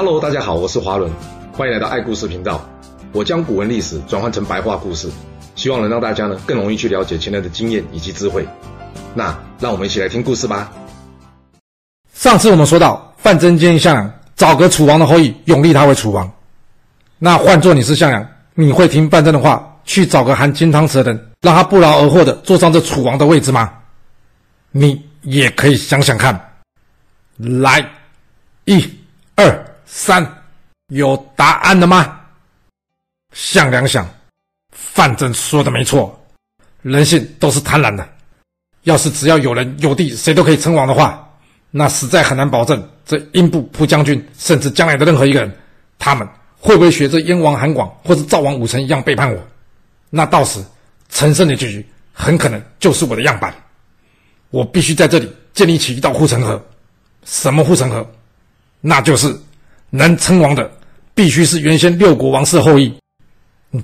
[0.00, 1.10] Hello，大家好，我是华伦，
[1.52, 2.64] 欢迎来到爱故事频道。
[3.10, 5.10] 我将古文历史转换成白话故事，
[5.56, 8.46] 希望能让大家呢更容易去了解前人的经验以及智慧。
[9.12, 10.70] 那让我们一起来听故事吧。
[12.12, 16.30] 上次我们说到，范增建议项梁找个楚王的后裔，拥立他为楚王。
[17.18, 18.24] 那换做你是项梁，
[18.54, 23.68] 你会听范增的话，去找个含金汤匙的人，让他不劳而获的坐上这楚王的位置吗？
[24.70, 26.40] 你也可以想想看。
[27.36, 27.84] 来，
[28.64, 28.88] 一、
[29.34, 29.64] 二。
[29.90, 30.24] 三，
[30.88, 32.20] 有答案了吗？
[33.32, 34.06] 项梁想，
[34.70, 36.18] 范增说的没错，
[36.82, 38.06] 人性都是贪婪的。
[38.82, 41.26] 要是只要有人有地，谁都可以称王的话，
[41.70, 45.50] 那实在很难保证这英布、蒲将军，甚至将来的任何一个人，
[45.98, 46.28] 他们
[46.58, 49.42] 会不会学着燕王韩广或者赵王武臣一样背叛我？
[50.10, 50.62] 那到时
[51.08, 53.54] 陈胜的结局很可能就是我的样板。
[54.50, 56.62] 我必须在这里建立起一道护城河。
[57.24, 58.06] 什么护城河？
[58.82, 59.34] 那就是。
[59.90, 60.70] 能称王的，
[61.14, 62.92] 必须是原先六国王室后裔。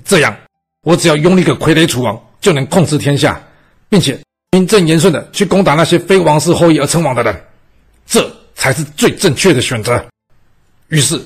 [0.03, 0.35] 这样，
[0.81, 3.41] 我只要拥立个傀儡楚王，就能控制天下，
[3.89, 4.19] 并且
[4.51, 7.35] 名正言顺的去攻打那些非王室后裔而称王的人，
[8.05, 10.03] 这才是最正确的选择。
[10.89, 11.19] 于是，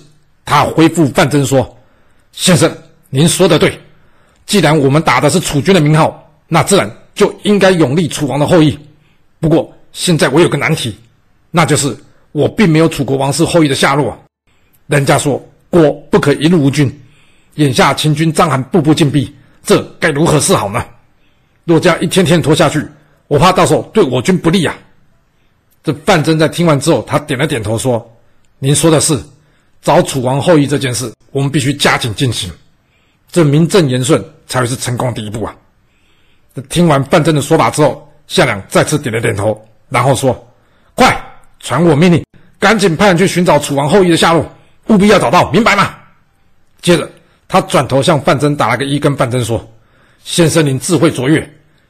[0.45, 1.77] 他回复范增说
[2.31, 2.73] ：“先生，
[3.09, 3.77] 您说的对。
[4.45, 8.77] 既然我们打的是楚军的名号，那自然就应该拥立楚王的后裔。
[9.39, 10.97] 不过，现在我有个难题，
[11.52, 11.95] 那就是
[12.31, 14.17] 我并没有楚国王室后裔的下落。”
[14.89, 16.91] 人家说国不可一日无君，
[17.53, 19.31] 眼下秦军章邯步步进逼，
[19.63, 20.83] 这该如何是好呢？
[21.63, 22.83] 若这样一天天拖下去，
[23.27, 24.75] 我怕到时候对我军不利啊。
[25.83, 28.03] 这范增在听完之后，他点了点头说
[28.57, 29.15] ：“您说的是，
[29.79, 32.51] 找楚王后裔这件事，我们必须加紧进行，
[33.31, 35.55] 这名正言顺才会是成功第一步啊。”
[36.55, 40.51] 这听完范增的说法之后，项梁再次点了点头，然后说
[40.95, 41.15] ：“快
[41.59, 42.25] 传我命令，
[42.57, 44.43] 赶紧派人去寻找楚王后裔的下落。”
[44.89, 45.95] 务必要找到，明白吗？
[46.81, 47.09] 接着，
[47.47, 49.67] 他转头向范增打了个一，跟范增说
[50.23, 51.47] ：“先生您智慧卓越，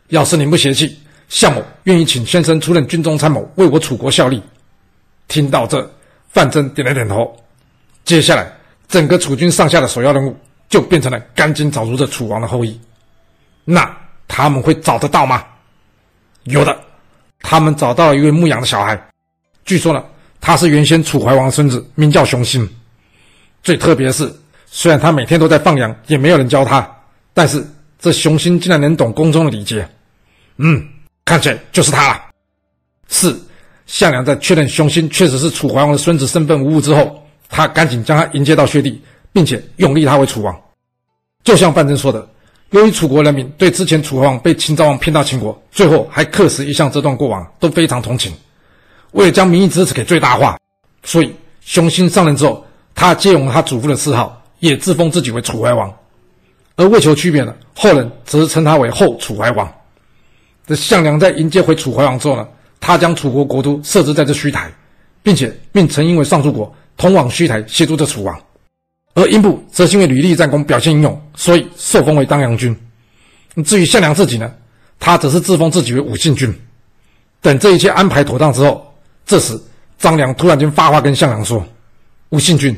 [0.10, 1.00] 要是您不嫌弃，
[1.30, 4.42] 项某愿意请先生出任军中参谋，为我楚国效力。”
[5.28, 5.90] 听到这，
[6.30, 7.36] 范增点了点头。
[8.04, 8.52] 接下来，
[8.88, 10.36] 整个楚军上下的首要任务
[10.68, 12.80] 就变成了赶紧找出这楚王的后裔。
[13.64, 13.96] 那
[14.28, 15.46] 他们会找得到吗？
[16.44, 16.76] 有的，
[17.42, 19.00] 他们找到了一位牧羊的小孩，
[19.64, 20.04] 据说呢，
[20.42, 22.68] 他是原先楚怀王的孙子，名叫熊心。
[23.62, 24.32] 最特别是，
[24.66, 26.90] 虽然他每天都在放羊，也没有人教他，
[27.34, 27.64] 但是
[28.00, 29.88] 这熊心竟然能懂宫中的礼节。
[30.58, 30.88] 嗯，
[31.26, 32.22] 看起来就是他了。
[33.10, 33.36] 是，
[33.86, 39.02] 项梁在确认熊心确实是楚怀王的孙子，身份无误之后，他赶紧将他迎接到薛地，
[39.34, 40.56] 并且拥立他为楚王。
[41.44, 42.28] 就像范增说的，
[42.72, 48.34] 由于楚国人民对之前楚怀王被秦昭王骗到秦国，最后还客死异乡这段过往都非常同情，
[49.12, 50.58] 为了将民意支持给最大化，
[51.04, 52.66] 所以熊心上任之后。
[53.00, 55.90] 他借用了他祖父的谥号，也自封自己为楚怀王，
[56.76, 59.72] 而为求区别呢，后人则是称他为后楚怀王。
[60.68, 62.46] 这项梁在迎接回楚怀王之后呢，
[62.82, 64.70] 他将楚国国都设置在这虚台，
[65.24, 68.38] 并且命陈婴为上柱国，通往虚台协助这楚王。
[69.14, 72.76] 而英布则是因为屡立战功，表现英勇，所以受封为当阳君。
[73.64, 74.54] 至于项梁自己呢，
[75.00, 76.54] 他则是自封自己为武信君。
[77.40, 78.94] 等这一切安排妥当之后，
[79.26, 79.58] 这时
[79.98, 81.66] 张良突然间发话跟项梁说
[82.32, 82.78] ：“武信君。”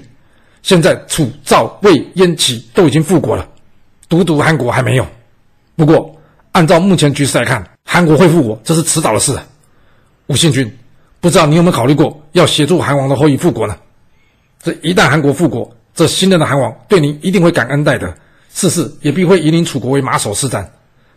[0.63, 3.47] 现在楚、赵、魏、燕、齐都已经复国了，
[4.07, 5.07] 独独韩国还没有。
[5.75, 6.15] 不过，
[6.51, 9.37] 按照目前局势来看，韩国会复国，这是迟早的事。
[10.27, 10.71] 吴信君，
[11.19, 13.75] 不知道你有没有考虑过要协助韩王的后裔复国呢？
[14.61, 18.13] 这一旦韩国复国，这新任的韩王对您一定会感恩戴德，
[18.53, 20.63] 事事也必会以领楚国为马首是瞻。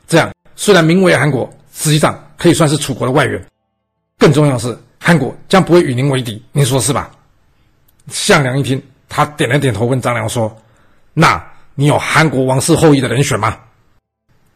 [0.09, 3.45] 这样虽然名为韩国，实际上可以算是楚国的外援。
[4.19, 7.11] 更重要的是，韩国将不会与您为敌，您说是吧？
[8.09, 8.83] 项梁一听。
[9.17, 10.53] 他点了点头，问张良说
[11.15, 11.41] ：“那
[11.77, 13.57] 你有韩国王室后裔的人选吗？”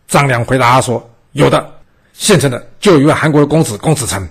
[0.09, 1.65] 张良回答他说：“有的，
[2.13, 4.29] 现成的就有一位韩国的公子公子成。”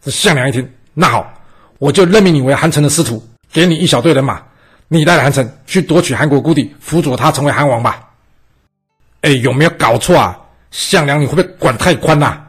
[0.00, 1.30] 这项梁一听，那好，
[1.76, 3.22] 我就任命你为韩城的司徒，
[3.52, 4.42] 给你一小队人马，
[4.88, 8.08] 你带着韩城去夺取韩国故地，辅佐他成为韩王吧。
[9.20, 10.34] 哎，有没有搞错啊？
[10.70, 12.40] 项梁，你会不会管太宽呐？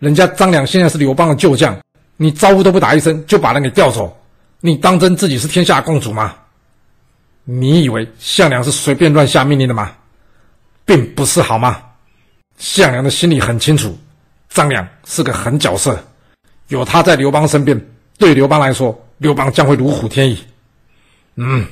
[0.00, 1.78] 人家张良现在是刘邦的旧将，
[2.16, 4.18] 你招呼都不打一声就把人给调走，
[4.58, 6.34] 你当真自己是天下共主吗？
[7.52, 9.90] 你以为项梁是随便乱下命令的吗？
[10.84, 11.82] 并不是好吗？
[12.58, 13.98] 项梁的心里很清楚，
[14.50, 15.98] 张良是个狠角色，
[16.68, 17.76] 有他在刘邦身边，
[18.18, 20.38] 对刘邦来说，刘邦将会如虎添翼。
[21.34, 21.66] 嗯，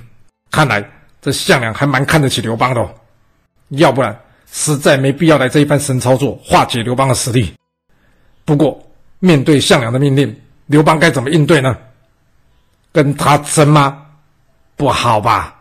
[0.51, 0.85] 看来
[1.23, 2.93] 这项梁还蛮看得起刘邦的哦，
[3.69, 4.19] 要不然
[4.51, 7.55] 实在没必要来这一番神操作化解刘邦的实力。
[8.45, 8.85] 不过
[9.21, 10.35] 面对项梁的命令，
[10.67, 11.79] 刘邦该怎么应对呢？
[12.91, 14.07] 跟他争吗？
[14.75, 15.55] 不好吧？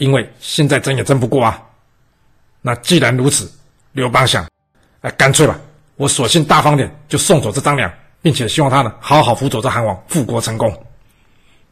[0.00, 1.62] 因为现在争也争不过啊。
[2.62, 3.50] 那既然如此，
[3.92, 4.46] 刘邦想，
[5.02, 5.58] 哎，干脆吧，
[5.96, 7.92] 我索性大方点，就送走这张良，
[8.22, 10.74] 并且希望他呢好好辅佐这韩王复国成功。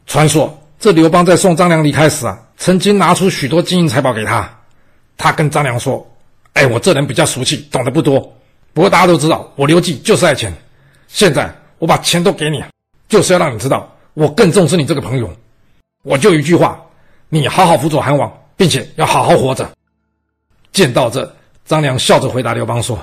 [0.05, 4.49] 传说这刘邦在送张良离开时啊，曾经拿出许多金银财宝给他。
[5.17, 6.09] 他跟张良说
[6.53, 8.21] ：“哎，我这人比较俗气，懂得不多。
[8.73, 10.53] 不过大家都知道，我刘季就是爱钱。
[11.07, 12.63] 现在我把钱都给你，
[13.09, 15.29] 就是要让你知道，我更重视你这个朋友。
[16.03, 16.79] 我就一句话，
[17.29, 19.69] 你好好辅佐韩王，并且要好好活着。”
[20.73, 21.31] 见到这，
[21.65, 22.99] 张良笑着回答刘邦说：“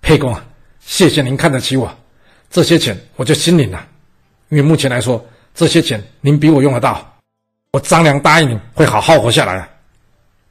[0.00, 0.44] 沛公啊，
[0.80, 1.94] 谢谢您看得起我，
[2.50, 3.86] 这些钱我就心领了。
[4.48, 5.24] 因为目前来说，
[5.54, 7.06] 这些钱您比我用得到，
[7.72, 9.68] 我张良答应您会好好活下来。”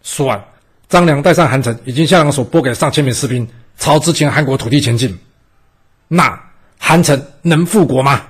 [0.03, 0.43] 说完，
[0.87, 3.47] 张良带上韩城，已经向梁所拨给上千名士兵，
[3.79, 5.17] 朝之前韩国土地前进。
[6.07, 6.39] 那
[6.77, 8.21] 韩城能复国吗？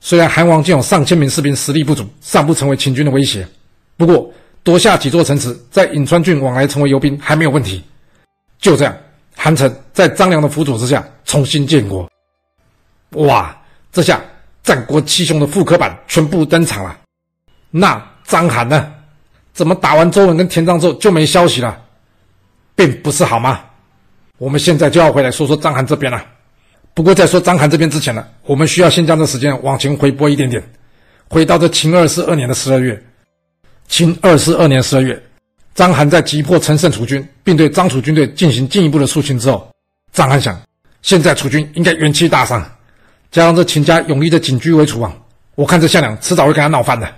[0.00, 3.46] 虽然韩王仅有上千名士兵，实力不足，尚不成为秦军的威胁，
[4.00, 4.32] 不过。
[4.62, 7.82] 夺下几座城池，在颍川郡往来成为游兵还没有问题。
[8.58, 8.94] 就这样，
[9.34, 12.06] 韩城在张良的辅佐之下重新建国。
[13.12, 13.58] 哇，
[13.90, 14.20] 这下
[14.62, 16.94] 战国七雄的复刻版全部登场了。
[17.70, 18.92] 那张邯呢？
[19.54, 21.80] 怎么打完周文跟田臧之后就没消息了？
[22.76, 23.62] 并不是好吗？
[24.36, 26.22] 我们现在就要回来说说张邯这边了。
[26.92, 30.62] 不过在说张邯这边之前呢，我们需要先将这时间往前回拨一点点，
[31.30, 33.02] 回到这秦二世二年的十二月。
[33.90, 35.20] 秦二十二年十二月，
[35.74, 39.68] 章邯在击破陈胜楚军，并对张楚军队进行进一步的肃清之后，
[40.12, 40.58] 章邯想，
[41.02, 42.64] 现在楚军应该元气大伤，
[43.32, 45.12] 加上这秦家永立的景駒为楚王，
[45.56, 47.12] 我看这项梁迟早会跟他闹翻的。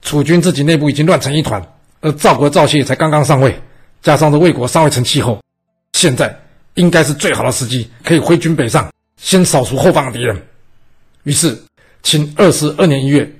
[0.00, 1.62] 楚军自己内部已经乱成一团，
[2.00, 3.54] 而赵国赵歇才刚刚上位，
[4.00, 5.38] 加上这魏国尚未成气候，
[5.92, 6.34] 现在
[6.74, 8.90] 应该是最好的时机，可以挥军北上，
[9.20, 10.42] 先扫除后方的敌人。
[11.24, 11.62] 于是，
[12.02, 13.30] 秦二十二年一月。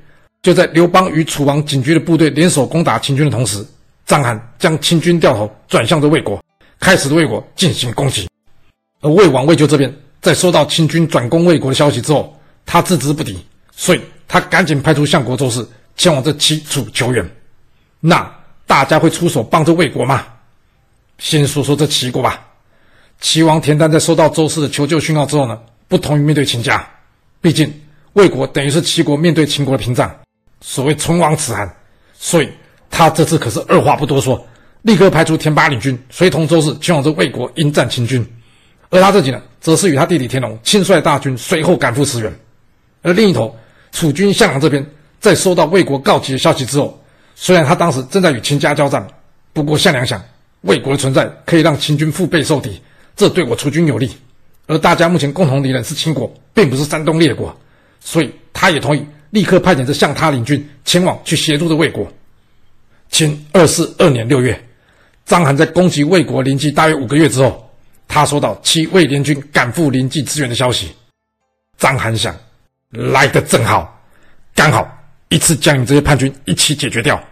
[0.46, 3.66] 就在刘邦与楚王景駒的部队联手攻打秦军的同时，
[4.06, 6.40] 章邯将秦军掉头转向着魏国，
[6.78, 8.28] 开始对魏国进行攻击。
[9.00, 12.32] 而魏王魏咎这边在收到秦军转攻魏国的消息之后，
[12.64, 13.36] 他自知不敌，
[13.74, 15.66] 所以他赶紧派出相国周氏
[15.96, 17.28] 前往这齐楚求援。
[17.98, 18.32] 那
[18.68, 20.24] 大家会出手帮助魏国吗？
[21.18, 22.46] 先说说这齐国吧。
[23.20, 25.58] 齐王田单在收到周氏的求救讯号之后呢，
[25.88, 26.88] 不同于面对秦家，
[27.40, 27.82] 毕竟
[28.12, 30.16] 魏国等于是齐国面对秦国的屏障。
[30.68, 31.72] 所谓唇亡齿寒，
[32.18, 32.50] 所以
[32.90, 34.44] 他这次可是二话不多说，
[34.82, 38.26] 立刻派出田巴领军，随同周氏前往这魏国迎战秦军。
[38.90, 42.32] 而他自己呢，则是与他弟弟田荣亲率大军随后赶赴驰援。
[43.02, 43.56] 而另一头，
[43.92, 44.84] 楚军项梁这边
[45.20, 47.00] 在收到魏国告急的消息之后，
[47.36, 49.06] 虽然他当时正在与秦家交战，
[49.52, 50.20] 不过项梁想，
[50.62, 52.82] 魏国的存在可以让秦军腹背受敌，
[53.14, 54.10] 这对我楚军有利。
[54.66, 57.56] 而大家目前共同敌人是秦国，并不是山东列国，
[58.00, 59.06] 所以他也同意。
[59.36, 62.10] 立刻派遣着向他领军前往去协助着魏国。
[63.10, 64.58] 秦二四二年六月，
[65.26, 67.70] 章邯在攻击魏国临济大约五个月之后，
[68.08, 70.90] 他收到齐魏联军赶赴临济支援的消息。
[71.76, 72.34] 章邯想，
[72.88, 74.02] 来得正好，
[74.54, 74.90] 刚好
[75.28, 77.22] 一次将你这些叛军一起解决掉。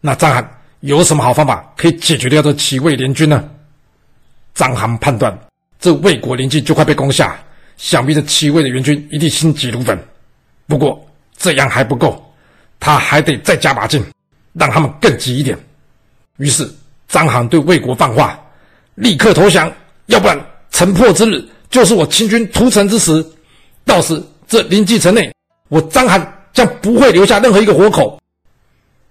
[0.00, 0.42] 那章邯
[0.80, 3.46] 有什么好方法可以解决掉这齐魏联军呢？
[4.54, 5.38] 章邯判断，
[5.78, 7.38] 这魏国临济就快被攻下，
[7.76, 10.02] 想必这齐魏的援军一定心急如焚。
[10.66, 11.04] 不过
[11.36, 12.22] 这样还不够，
[12.80, 14.04] 他还得再加把劲，
[14.52, 15.58] 让他们更急一点。
[16.38, 16.68] 于是
[17.08, 18.38] 张邯对魏国放话：
[18.94, 19.72] 立刻投降，
[20.06, 20.38] 要不然
[20.70, 23.24] 城破之日就是我秦军屠城之时。
[23.84, 25.30] 到时这临济城内，
[25.68, 28.18] 我张邯将不会留下任何一个活口。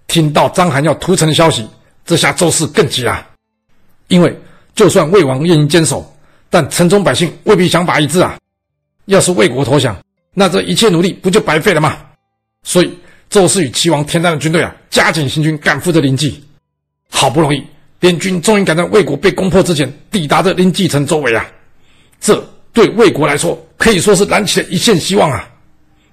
[0.08, 1.68] 听到张邯要屠城的消息，
[2.04, 3.24] 这下周氏更急了，
[4.08, 4.36] 因为
[4.74, 6.04] 就算魏王愿意坚守，
[6.50, 8.36] 但城中百姓未必想法一致啊。
[9.06, 9.96] 要是魏国投降，
[10.34, 11.96] 那这一切努力不就白费了吗？
[12.64, 12.98] 所以
[13.30, 16.42] 周氏与齐王田单的军队啊，加紧行军赶赴这临济。
[17.10, 17.62] 好不容易，
[18.00, 21.46] 联军终于赶在魏国被攻破之前抵达这临济城周围啊！
[22.20, 25.48] 这对魏国来说可以说是燃起了一线希望啊！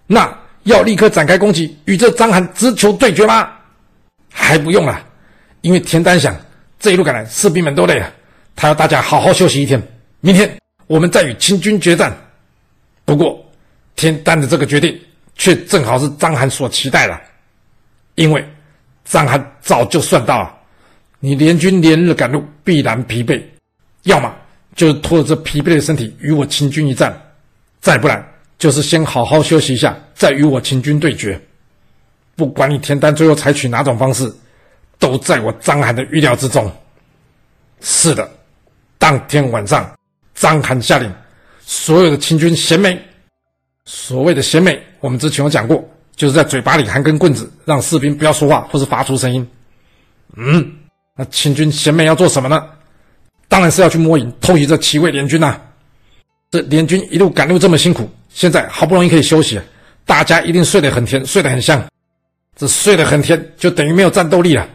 [0.06, 3.50] 那要立刻展开攻击，与这章邯直球对决吗？
[4.32, 5.04] 还不用了，
[5.62, 6.36] 因为田单想
[6.80, 8.14] 这一路赶来，士兵们都累了，
[8.56, 9.82] 他要大家好好休息一天，
[10.20, 12.16] 明天我们再与秦军决战。
[13.06, 13.44] 不过。
[14.02, 15.00] 田单的这个决定，
[15.36, 17.22] 却正好是章邯所期待的，
[18.16, 18.44] 因为
[19.06, 20.52] 章邯早就算到了，
[21.20, 23.40] 你联军连日赶路，必然疲惫，
[24.02, 24.34] 要么
[24.76, 27.16] 就是拖着这疲惫的身体与我秦军一战，
[27.80, 28.28] 再不然
[28.58, 31.40] 就是先好好休息一下，再与我秦军对决。
[32.36, 34.34] 不管你田单最后采取哪种方式，
[34.98, 36.72] 都在我章邯的预料之中。
[37.82, 38.28] 是的，
[38.98, 39.96] 当天晚上，
[40.34, 41.14] 章邯下令，
[41.60, 43.00] 所有的秦军衔枚。
[43.86, 45.84] 所谓的衔美，我们之前有讲过，
[46.16, 49.48] 就是在嘴巴里含根棍子，让士兵不要说话或是发出声音。
[50.36, 50.72] 嗯，
[51.16, 52.64] 那秦军衔美要做什么呢？
[53.48, 55.60] 当然是要去摸营偷袭这齐魏联军呐、
[56.50, 59.60] 这联军一路赶路这么辛苦，现在好不容易可以休息，
[60.06, 61.86] 大家一定睡得很甜，睡得很香。
[62.56, 64.68] 这睡得很甜，就等于没有战斗力了。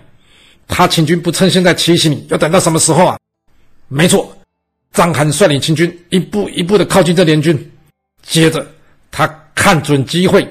[0.67, 3.19] 他秦军不趁现在奇袭你，要等到什么时候啊？
[3.89, 4.37] 没错，
[4.93, 7.73] 章邯率领秦军一步一步的靠近这联军，
[8.23, 8.67] 接着
[9.11, 10.47] 他看准机会，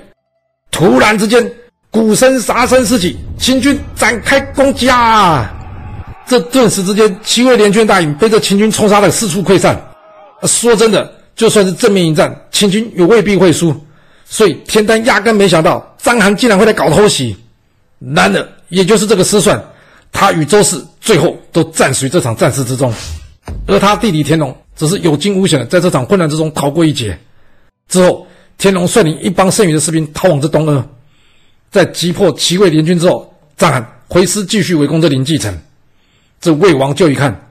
[0.71, 1.49] 突然之间
[1.91, 5.51] 鼓声杀声四起，秦军展开攻击啊！
[6.27, 9.79] 这顿时之间，齐魏联军大营被这秦军冲杀的四处溃散。
[10.43, 13.75] 说真的，就算是正面迎战，秦军也未必会输。
[14.25, 17.37] 所以田单压根没想到张邯竟然会来搞偷袭。
[17.99, 19.63] 然而，也就是这个失算，
[20.11, 22.91] 他与周氏最后都战死于这场战事之中。
[23.67, 27.17] 而他弟弟田龙则是有惊无险的在这场混乱之中逃过一劫。
[27.87, 28.25] 之后，
[28.57, 30.87] 田荣率领一帮剩余的士兵逃往这东阿，
[31.71, 35.55] 在击破齐魏联军之后，章邯回师继续围攻这临济城。
[36.39, 37.49] 这魏王就一看，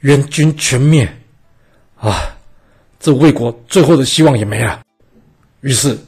[0.00, 1.08] 援军全灭，
[1.98, 2.36] 啊，
[3.00, 4.80] 这魏国最后的希望也没了。
[5.60, 5.98] 于是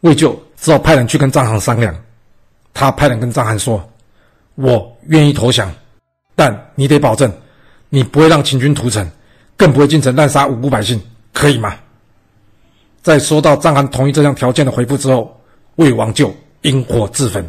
[0.00, 1.94] 魏咎只好派人去跟张邯商量。
[2.74, 3.90] 他派人跟张邯说
[4.54, 5.72] ：“我愿意投降，
[6.36, 7.32] 但你得保证，
[7.88, 9.10] 你不会让秦军屠城，
[9.56, 11.00] 更不会进城滥杀无辜百姓，
[11.32, 11.74] 可以吗？”
[13.08, 15.34] 在收到张邯同意这项条件的回复之后，
[15.76, 17.42] 魏王就引火自焚，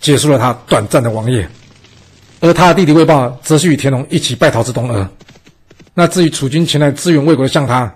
[0.00, 1.48] 结束了他短暂的王业。
[2.40, 5.08] 而他的弟弟魏豹则是与田荣一起败逃至东阿。
[5.94, 7.94] 那至于楚军前来支援魏国的项他，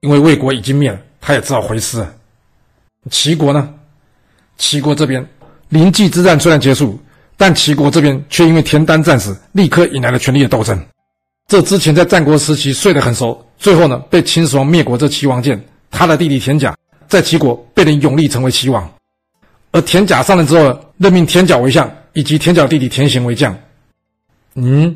[0.00, 2.12] 因为魏国已经灭了，他也只好回师了。
[3.12, 3.72] 齐国呢？
[4.58, 5.24] 齐国这边
[5.68, 6.98] 临济之战虽然结束，
[7.36, 10.84] 但齐国这边却因为田单战死，立刻引来了权力的斗争。
[11.46, 16.76] 这之前在战国时期睡得很熟，最后呢被秦始皇灭国这齐王建，他的弟弟田甲
[17.08, 18.90] 在齐国被人拥立成为齐王。
[19.70, 23.56] 而田甲上任之后，任命田角为相，以及田角弟弟田贤为将。
[24.54, 24.94] 嗯，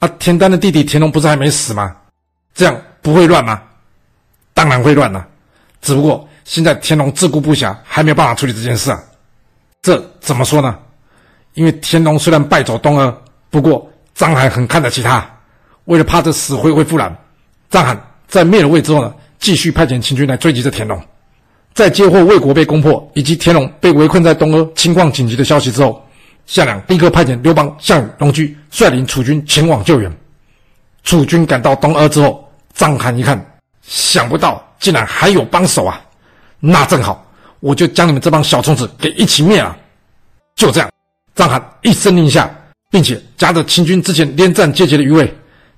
[0.00, 1.94] 啊，田单的弟弟田荣不是还没死吗？
[2.54, 3.62] 这样不会乱吗？
[4.54, 5.26] 当然会乱了，
[5.80, 9.02] 只不过现在田荣自顾不暇，还没有办法处理这件事啊。
[9.80, 10.78] 这怎么说呢？
[11.54, 13.14] 因为田荣虽然败走东阿，
[13.48, 15.26] 不过张邯很看得起他。
[15.86, 17.16] 为了怕这死灰会复燃，
[17.70, 17.98] 张邯
[18.28, 20.98] 在灭了魏之后呢，继续派遣秦军来追击这田荣。
[21.74, 26.02] 在接获魏国被攻破以及田荣被围困在东阿，情况紧急的消息之后。
[26.44, 30.12] 项梁立刻派遣刘邦、项羽、龙駒率领楚军前往救援。
[31.04, 33.40] 楚军赶到东阿之后，章邯一看，
[33.82, 36.00] 想不到竟然还有帮手啊！
[36.58, 37.24] 那正好，
[37.60, 39.76] 我就将你们这帮小虫子给一起灭了。
[40.56, 40.90] 就这样，
[41.36, 42.52] 章邯一声令下，
[42.90, 45.32] 并且夹着秦军之前连战皆捷的余威，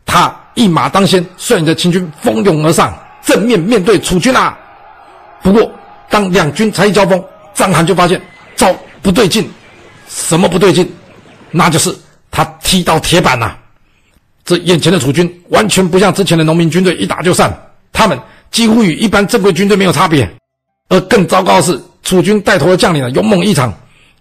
[0.06, 4.56] 他一马当先，率领着秦军蜂拥而上，正面面对楚军啊！
[5.42, 5.70] 不过，
[6.08, 7.22] 当两军才一交锋，
[7.54, 8.20] 张邯就发现
[8.54, 9.50] 糟不对劲。
[10.08, 10.90] 什么不对劲？
[11.50, 11.94] 那就是
[12.30, 13.56] 他踢到铁板呐！
[14.44, 17.52] 这眼前的楚军完全不像之前的农民军队一打就散，
[17.92, 18.18] 他们
[18.50, 20.28] 几乎与一般正规军队没有差别。
[20.88, 23.72] 而更糟糕的是，楚军带头的将领呢勇猛异常，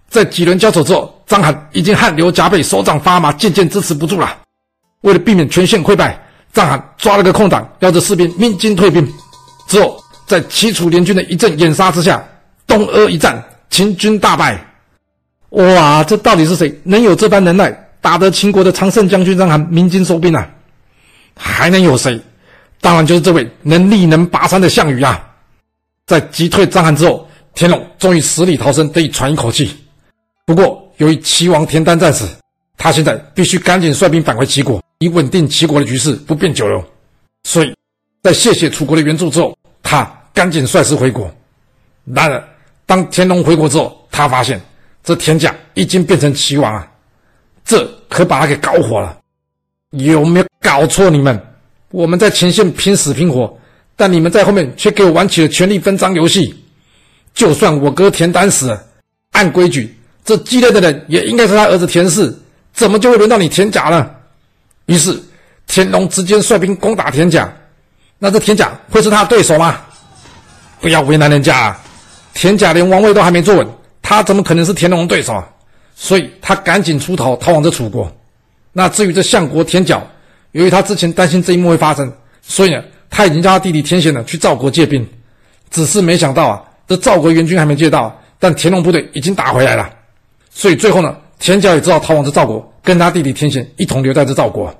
[0.09, 4.37] 在几轮交手之后，张邯已经汗流浃背，手掌发麻，渐渐支持不住了。
[5.01, 6.17] 为了避免全线溃败，
[6.53, 9.05] 章邯抓了个空档，要着士兵鸣金退兵。
[9.67, 12.23] 之后，在齐楚联军的一阵掩杀之下，
[12.67, 14.63] 东阿一战，秦军大败。
[15.49, 20.47] 哇，这到底是谁能有这般能耐，打得秦国的常胜将军章邯鸣金收兵啊？
[21.35, 22.19] 还能有谁？
[22.79, 25.19] 当然就是这位能力能拔山的项羽啊！
[26.05, 29.75] 在击退张邯之后，田荣终于死里逃生，得以喘一口气。
[30.45, 32.27] 不过，由于齐王田丹在此，
[32.77, 36.83] 他现在必须赶紧率兵返回齐国，以稳定齐国的局势，不便久留。
[37.43, 37.75] 所以，
[38.21, 40.03] 在谢谢楚国的援助之后，他
[40.33, 41.33] 赶紧率师回国。
[42.05, 42.43] 然而，
[42.85, 44.61] 当田龙回国之后，他发现。
[45.05, 46.89] 这田甲已经变成齐王啊，
[47.65, 49.19] 这可把他给搞火了。
[49.89, 51.09] 有没有搞错？
[51.09, 51.37] 你们，
[51.91, 53.53] 我们在前线拼死拼活，
[53.97, 56.55] 但你们在后面却给我玩起了权力分赃游戏。
[57.33, 58.81] 就算我哥田单死了，
[59.31, 62.33] 按规矩，这继任的人也应该是他儿子田氏，
[62.73, 64.09] 怎么就会轮到你田甲呢？
[64.87, 65.17] 于是
[65.67, 67.51] 田荣直接率兵攻打田甲，
[68.19, 69.79] 那这田甲会是他的对手吗？
[70.81, 71.81] 不要为难人家啊，
[72.33, 73.67] 田甲连王位都还没坐稳。
[74.01, 75.47] 他怎么可能是田荣对手啊？
[75.95, 78.11] 所以他赶紧出逃，逃往这楚国。
[78.73, 80.05] 那至于这相国田角，
[80.51, 82.11] 由于他之前担心这一幕会发生，
[82.41, 85.07] 所以呢，他已经叫他弟弟田贤呢去赵国借兵。
[85.71, 89.89] 只是没想到啊，这赵国援军还没借到，但田荣部队已经打回来了。
[90.51, 94.73] 所以最后呢，田角也只好逃往这赵国，跟他弟弟田贤一同留在这赵国。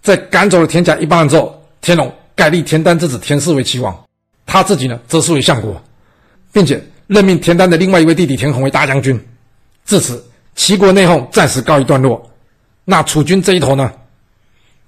[0.00, 3.94] 在赶走了田甲一帮人之后，田荣改立田单之子田氏为齐王，
[4.46, 5.78] 他自己呢则是为相国，
[6.52, 6.82] 并且。
[7.06, 9.18] 任命田单的另外一位弟弟田弘为大将军。
[9.86, 10.22] 至此，
[10.54, 12.30] 齐国内讧暂时告一段落。
[12.84, 13.90] 那楚军这一头呢？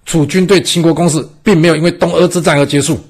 [0.04, 3.00] 楚军对秦国攻势并没有因为东阿之战而结束。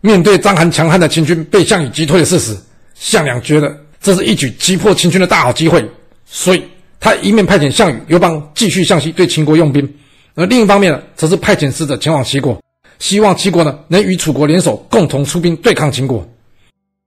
[0.00, 2.56] 面对章邯强悍的秦军被项羽击退的事实，
[2.94, 5.84] 项梁觉得这是一举击破秦军的大好机会，
[6.24, 6.62] 所以
[6.98, 9.88] 他一面派遣项羽、刘邦继续向西对秦国用兵，
[10.34, 12.60] 而另一方面呢，则是派遣使者前往齐国，
[12.98, 16.26] 希望齐国呢能与楚国联手，共同出兵对抗秦国。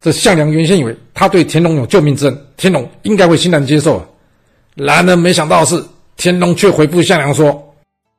[0.02, 4.06] 这项梁原先以为他对田荣有救命之恩，田荣应该会欣然接受啊。
[4.76, 5.84] 然而没想到的是，
[6.16, 7.74] 田荣却回复项梁说：“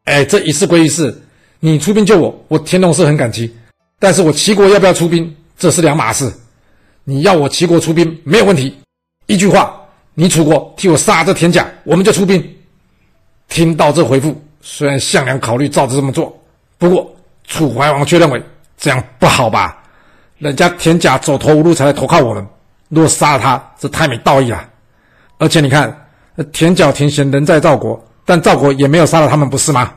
[0.05, 1.23] 哎，这一事归一事，
[1.61, 3.51] 你出兵救我，我田荣是很感激。
[3.99, 6.31] 但是我齐国要不要出兵，这是两码事。
[7.05, 8.75] 你要我齐国出兵没有问题，
[9.27, 9.80] 一句话，
[10.21, 12.47] 你楚国替我杀这田甲，我们就出兵。”
[13.49, 16.39] 听到这回复，虽然项梁考虑照着这么做，
[16.77, 18.43] 不过楚怀王却认为
[18.77, 19.83] 这样不好吧。
[20.37, 22.47] 人家田甲走投无路才来投靠我们，
[22.91, 24.63] 如果杀了他，这太没道义了。
[25.39, 25.91] 而且你看，
[26.53, 29.91] 田角、田贤人在赵国，但赵国也没有杀了他们，不是吗？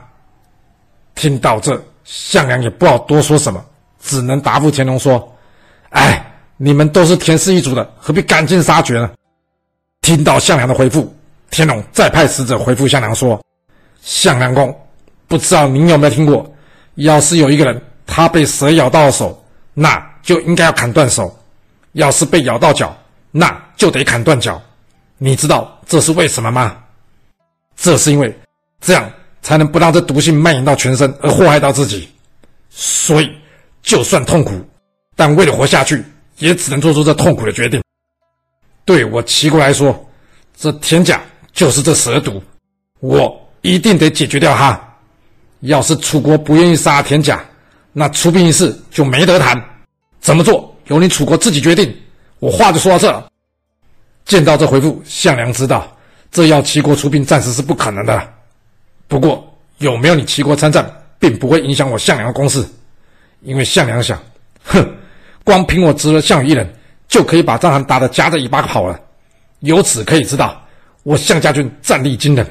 [1.14, 3.62] 听到这，项梁也不好多说什么，
[4.00, 5.36] 只能答复田荣说
[5.92, 9.10] ：“哎，你们都是田氏一族的，何必赶尽杀绝呢？”
[10.04, 11.16] 听到项梁的回复，
[11.50, 13.42] 天龙再派使者回复项梁说
[14.04, 14.72] ：“项梁公，
[15.26, 16.46] 不知道您有没有听过，
[16.96, 19.42] 要是有一个人他被蛇咬到手，
[19.72, 21.38] 那……”就应该要砍断手，
[21.92, 22.96] 要是被咬到脚，
[23.30, 24.58] 那就得砍断脚。
[25.18, 26.78] 你知道这是为什么吗？
[27.76, 28.34] 这是因为
[28.80, 29.10] 这样
[29.42, 32.08] 才能不让这毒性蔓延到全身而祸害到自己。
[32.70, 33.30] 所以，
[33.82, 34.52] 就算痛苦，
[35.14, 36.02] 但为了活下去，
[36.38, 37.82] 也只能做出这痛苦的决定。
[38.84, 40.08] 对我齐国来说，
[40.56, 41.22] 这田甲
[41.52, 42.42] 就是这蛇毒，
[43.00, 44.80] 我一定得解决掉它。
[45.60, 47.42] 要是楚国不愿意杀田甲，
[47.92, 49.62] 那出兵一事就没得谈。
[50.20, 51.94] 怎么做，由你楚国自己决定。
[52.38, 53.26] 我话就说到这了。
[54.26, 55.86] 见到这回复，项梁知道
[56.30, 58.34] 这要齐国出兵暂时是不可能的。
[59.08, 62.62] 不过有没有你齐国参战，并不会影响我项梁的攻势，
[63.40, 64.22] 因为项梁想，
[64.64, 64.86] 哼，
[65.44, 66.70] 光凭我侄儿项羽一人，
[67.08, 68.98] 就可以把章邯打得夹着尾巴跑了。
[69.60, 70.60] 由此可以知道，
[71.02, 72.46] 我项家军战力惊人。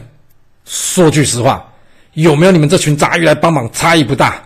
[0.66, 1.66] 说句实话，
[2.14, 4.42] 有没有你们这群杂鱼来帮忙，差异不大。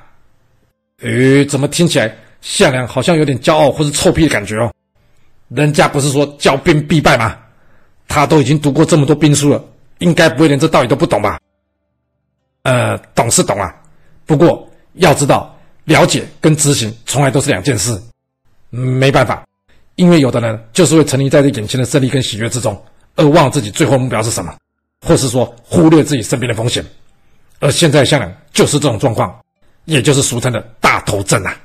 [1.01, 2.15] 诶，怎么听起来？
[2.41, 4.71] 项梁好像有点骄傲或是臭屁的感觉哦，
[5.49, 7.35] 人家不是说骄兵必败吗？
[8.07, 9.63] 他都已经读过这么多兵书了，
[9.97, 11.39] 应该不会连这道理都不懂吧？
[12.61, 13.75] 呃，懂是懂啊，
[14.25, 17.99] 不过要知道，了解跟执行从来都是两件事。
[18.69, 19.45] 没办法，
[19.97, 22.79] 因为有的人就是会沉溺在这眼前的胜利跟喜悦之中，
[23.15, 24.55] 而忘了自己最后目标是什么，
[25.05, 26.85] 或是说忽略自己身边的风险。
[27.59, 29.35] 而现在项梁就是这种状况，
[29.85, 31.57] 也就是俗称的大头症啊。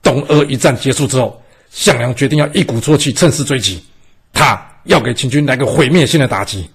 [0.00, 1.42] 东阿一战结束之后，
[1.72, 3.84] 项梁决定要一鼓作气，趁势追击。
[4.32, 6.68] 他要给秦军来个毁灭性的打击。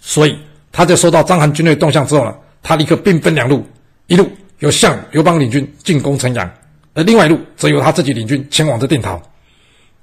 [0.00, 0.38] 所以
[0.72, 3.62] 他在收到章邯军队动向之后呢，他立刻兵分两路：
[4.06, 4.26] 一路
[4.60, 6.50] 由项、刘邦领军进攻城阳，
[6.94, 9.20] 而另外一路则由他自己领军前往这定陶。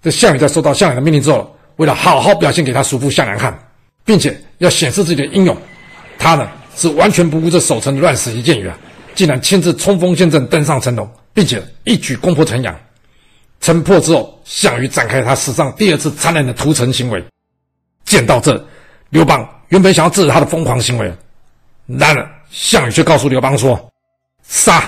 [0.05, 3.57] 这项羽在收到项梁的命令之后，为了好好表现给他叔父项梁看，
[4.05, 5.57] 并且要显示自己的英勇，
[6.19, 8.77] 他呢是完全不顾这守城的乱石一箭雨啊，
[9.15, 11.09] 竟然亲自冲锋陷阵，登上城楼。
[11.33, 12.79] 并且一举攻破城阳，
[13.61, 17.25] 城破之后，项羽展开他史上第二次残忍的屠城行为。
[18.05, 18.63] 见到这，
[19.09, 21.11] 刘邦原本想要制止他的疯狂行为，
[21.87, 23.91] 然而项羽却告诉刘邦说
[24.47, 24.83] ：“杀，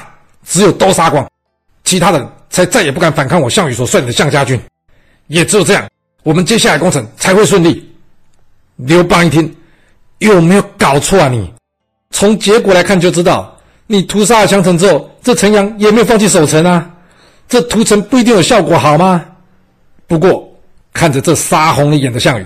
[0.46, 1.28] 只有都杀光，
[1.84, 4.62] 其他人才再也不敢反抗我项羽所率领的项家军。
[5.28, 5.90] 也只有这样，
[6.24, 7.84] 我们接下来攻城才会顺利。”
[8.78, 9.56] 刘邦一听，
[10.20, 11.52] 有没有搞错啊你？
[12.12, 13.54] 从结果来看就知道。
[13.90, 16.94] 你屠杀了襄城之后，这城阳也没有放弃守城啊，
[17.48, 19.24] 这屠城不一定有效果，好吗？
[20.08, 20.46] 不过
[20.92, 22.46] 看着这杀红了眼的项羽，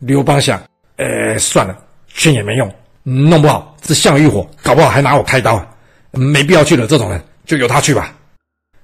[0.00, 0.62] 刘邦想，
[0.98, 1.74] 哎，算了，
[2.08, 2.70] 劝也没用，
[3.02, 5.64] 弄不好这项羽一伙，搞不好还拿我开刀，
[6.10, 8.14] 没必要去惹这种人，就由他去吧。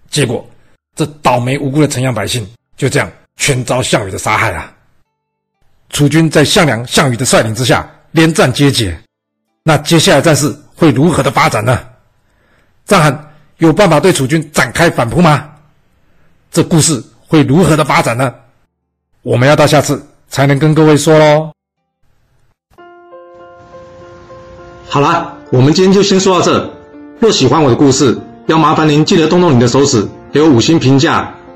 [0.08, 0.48] 结果
[0.96, 4.70] 这倒霉无辜的城阳百姓就这样全遭项羽的杀害啊。
[5.88, 9.00] 楚军在项梁、项羽的率领之下连战皆捷，
[9.62, 11.80] 那接下来战事会如何的发展呢？
[12.84, 13.18] 章邯
[13.56, 15.48] 有办法对楚军展开反扑吗？
[16.50, 18.34] 这故事会如何的发展呢？
[19.22, 21.52] 我们要到下次才能跟各位说喽。
[24.88, 26.74] 好啦，我们今天就先说到这。
[27.20, 31.34] 若喜欢我的故事，要麻烦您记得动动你的手指，给我五星评价，